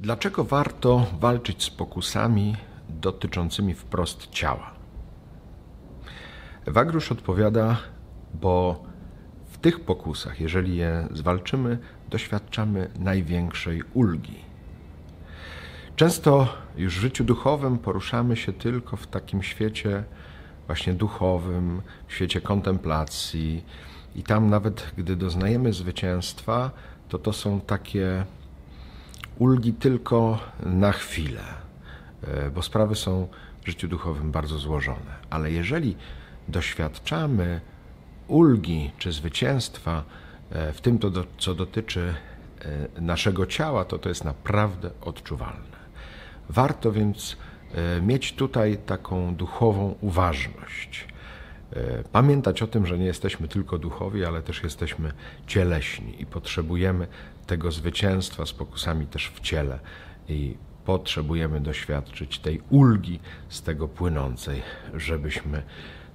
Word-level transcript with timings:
Dlaczego 0.00 0.44
warto 0.44 1.06
walczyć 1.20 1.64
z 1.64 1.70
pokusami 1.70 2.56
dotyczącymi 2.88 3.74
wprost 3.74 4.26
ciała? 4.30 4.70
Wagrusz 6.66 7.12
odpowiada, 7.12 7.76
bo 8.34 8.84
w 9.50 9.58
tych 9.58 9.80
pokusach, 9.80 10.40
jeżeli 10.40 10.76
je 10.76 11.08
zwalczymy, 11.12 11.78
doświadczamy 12.10 12.90
największej 12.98 13.82
ulgi. 13.94 14.36
Często 15.96 16.48
już 16.76 16.96
w 16.96 17.00
życiu 17.00 17.24
duchowym 17.24 17.78
poruszamy 17.78 18.36
się 18.36 18.52
tylko 18.52 18.96
w 18.96 19.06
takim 19.06 19.42
świecie 19.42 20.04
właśnie 20.66 20.94
duchowym, 20.94 21.82
w 22.06 22.14
świecie 22.14 22.40
kontemplacji, 22.40 23.64
i 24.14 24.22
tam 24.22 24.50
nawet 24.50 24.92
gdy 24.96 25.16
doznajemy 25.16 25.72
zwycięstwa, 25.72 26.70
to 27.08 27.18
to 27.18 27.32
są 27.32 27.60
takie 27.60 28.24
ulgi 29.38 29.72
tylko 29.72 30.38
na 30.60 30.92
chwilę, 30.92 31.44
e, 32.22 32.50
bo 32.50 32.62
sprawy 32.62 32.94
są 32.94 33.28
w 33.62 33.66
życiu 33.66 33.88
duchowym 33.88 34.32
bardzo 34.32 34.58
złożone. 34.58 35.18
Ale 35.30 35.50
jeżeli 35.50 35.96
doświadczamy 36.48 37.60
ulgi 38.28 38.90
czy 38.98 39.12
zwycięstwa 39.12 40.04
e, 40.50 40.72
w 40.72 40.80
tym, 40.80 40.98
to, 40.98 41.10
co 41.38 41.54
dotyczy 41.54 42.14
e, 42.96 43.00
naszego 43.00 43.46
ciała, 43.46 43.84
to 43.84 43.98
to 43.98 44.08
jest 44.08 44.24
naprawdę 44.24 44.90
odczuwalne. 45.00 45.78
Warto 46.48 46.92
więc 46.92 47.36
mieć 48.02 48.32
tutaj 48.32 48.78
taką 48.86 49.34
duchową 49.34 49.94
uważność. 50.00 51.08
Pamiętać 52.12 52.62
o 52.62 52.66
tym, 52.66 52.86
że 52.86 52.98
nie 52.98 53.06
jesteśmy 53.06 53.48
tylko 53.48 53.78
duchowi, 53.78 54.24
ale 54.24 54.42
też 54.42 54.62
jesteśmy 54.62 55.12
cieleśni 55.46 56.22
i 56.22 56.26
potrzebujemy 56.26 57.06
tego 57.46 57.70
zwycięstwa 57.70 58.46
z 58.46 58.52
pokusami 58.52 59.06
też 59.06 59.32
w 59.34 59.40
ciele 59.40 59.78
i 60.28 60.56
potrzebujemy 60.84 61.60
doświadczyć 61.60 62.38
tej 62.38 62.60
ulgi 62.70 63.20
z 63.48 63.62
tego 63.62 63.88
płynącej, 63.88 64.62
żebyśmy 64.94 65.62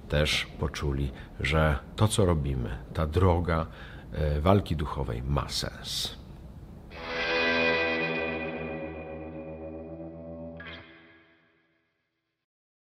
też 0.08 0.46
poczuli, 0.58 1.10
że 1.40 1.78
to, 1.96 2.08
co 2.08 2.24
robimy, 2.24 2.78
ta 2.94 3.06
droga 3.06 3.66
e, 4.12 4.40
walki 4.40 4.76
duchowej 4.76 5.22
ma 5.22 5.48
sens. 5.48 6.23